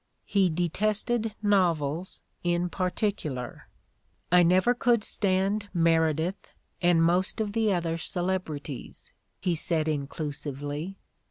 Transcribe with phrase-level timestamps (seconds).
[0.25, 3.67] He "detested" novels, in particu lar:
[4.31, 10.97] "I never could stand Meredith and most of the other celebrities," he said, inclusively.